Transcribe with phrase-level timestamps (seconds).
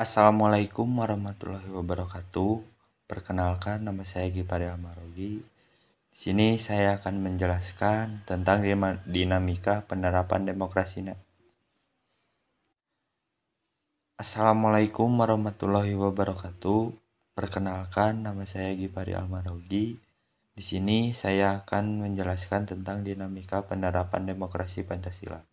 [0.00, 2.64] Assalamualaikum warahmatullahi wabarakatuh.
[3.04, 5.44] Perkenalkan, nama saya Gipari Amarogi.
[6.08, 8.64] Di sini saya akan menjelaskan tentang
[9.04, 11.04] dinamika penerapan demokrasi.
[14.16, 16.96] Assalamualaikum warahmatullahi wabarakatuh.
[17.36, 20.00] Perkenalkan, nama saya Gipari Almarogi.
[20.56, 25.49] Di sini saya akan menjelaskan tentang dinamika penerapan demokrasi Pancasila.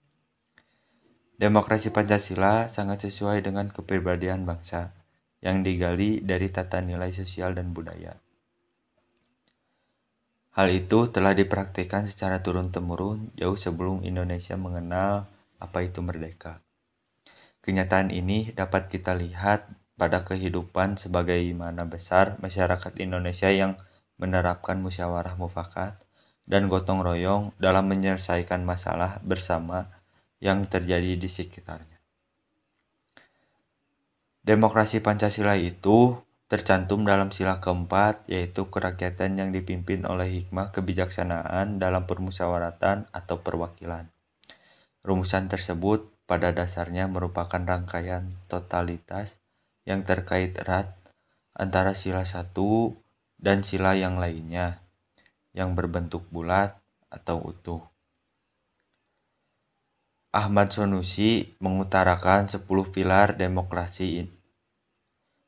[1.37, 4.89] Demokrasi Pancasila sangat sesuai dengan kepribadian bangsa
[5.37, 8.17] yang digali dari tata nilai sosial dan budaya.
[10.57, 15.29] Hal itu telah dipraktikkan secara turun-temurun jauh sebelum Indonesia mengenal
[15.61, 16.65] apa itu merdeka.
[17.61, 23.77] Kenyataan ini dapat kita lihat pada kehidupan sebagaimana besar masyarakat Indonesia yang
[24.17, 26.01] menerapkan musyawarah mufakat
[26.49, 29.96] dan gotong royong dalam menyelesaikan masalah bersama
[30.37, 31.97] yang terjadi di sekitarnya.
[34.47, 36.15] Demokrasi Pancasila itu
[36.47, 44.07] tercantum dalam sila keempat, yaitu kerakyatan yang dipimpin oleh hikmah kebijaksanaan dalam permusyawaratan atau perwakilan.
[45.03, 49.35] Rumusan tersebut pada dasarnya merupakan rangkaian totalitas
[49.83, 50.95] yang terkait erat
[51.51, 52.95] antara sila satu
[53.35, 54.79] dan sila yang lainnya,
[55.51, 56.79] yang berbentuk bulat
[57.11, 57.83] atau utuh.
[60.37, 62.61] Ahmad Sanusi mengutarakan 10
[62.93, 64.29] pilar demokrasi.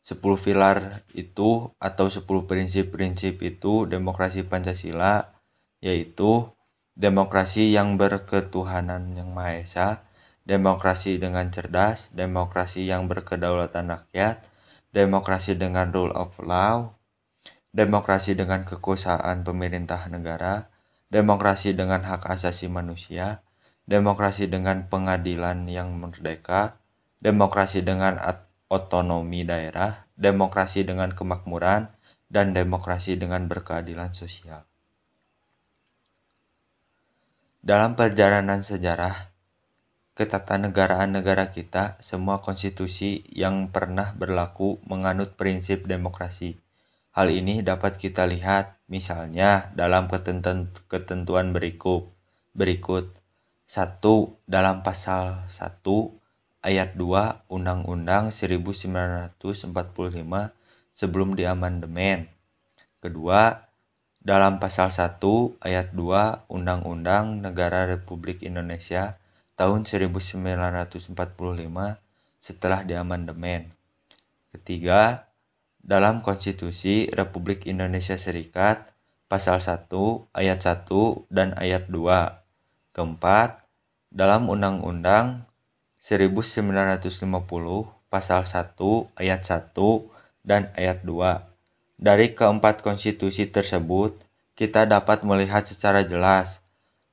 [0.01, 5.29] 10 pilar itu atau 10 prinsip-prinsip itu demokrasi Pancasila
[5.77, 6.49] yaitu
[6.97, 9.87] demokrasi yang berketuhanan yang Maha Esa,
[10.49, 14.41] demokrasi dengan cerdas, demokrasi yang berkedaulatan rakyat,
[14.89, 16.97] demokrasi dengan rule of law,
[17.77, 20.73] demokrasi dengan kekuasaan pemerintah negara,
[21.13, 23.45] demokrasi dengan hak asasi manusia,
[23.89, 26.77] demokrasi dengan pengadilan yang merdeka,
[27.25, 28.21] demokrasi dengan
[28.69, 31.89] otonomi daerah, demokrasi dengan kemakmuran,
[32.29, 34.61] dan demokrasi dengan berkeadilan sosial.
[37.65, 39.33] Dalam perjalanan sejarah,
[40.13, 46.61] ketatanegaraan negara kita, semua konstitusi yang pernah berlaku menganut prinsip demokrasi.
[47.17, 52.13] Hal ini dapat kita lihat misalnya dalam ketentuan berikut.
[52.49, 53.18] berikut
[53.69, 54.01] 1
[54.49, 55.85] dalam pasal 1
[56.65, 59.69] ayat 2 Undang-Undang 1945
[60.97, 62.33] sebelum diamandemen.
[62.97, 63.69] Kedua,
[64.25, 69.21] dalam pasal 1 ayat 2 Undang-Undang Negara Republik Indonesia
[69.53, 71.13] tahun 1945
[72.41, 73.69] setelah diamandemen.
[74.49, 75.29] Ketiga,
[75.85, 78.81] dalam Konstitusi Republik Indonesia Serikat
[79.29, 79.93] pasal 1
[80.33, 82.38] ayat 1 dan ayat 2
[82.99, 83.63] Keempat,
[84.11, 85.47] dalam Undang-Undang
[86.03, 87.07] 1950
[88.11, 88.75] pasal 1
[89.15, 89.71] ayat 1
[90.43, 91.95] dan ayat 2.
[91.95, 94.19] Dari keempat konstitusi tersebut,
[94.59, 96.59] kita dapat melihat secara jelas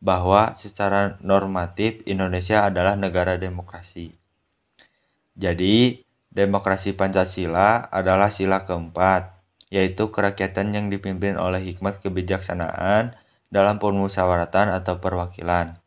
[0.03, 4.11] bahwa secara normatif Indonesia adalah negara demokrasi.
[5.39, 6.03] Jadi,
[6.35, 9.39] demokrasi Pancasila adalah sila keempat,
[9.71, 13.15] yaitu kerakyatan yang dipimpin oleh hikmat kebijaksanaan
[13.49, 15.79] dalam permusyawaratan atau perwakilan.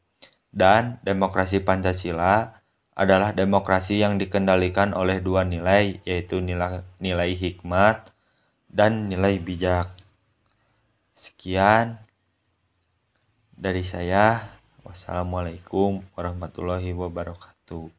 [0.49, 2.59] Dan demokrasi Pancasila
[2.99, 8.11] adalah demokrasi yang dikendalikan oleh dua nilai, yaitu nilai, nilai hikmat
[8.67, 9.93] dan nilai bijak.
[11.15, 11.99] Sekian
[13.55, 14.55] dari saya.
[14.83, 17.98] Wassalamualaikum warahmatullahi wabarakatuh.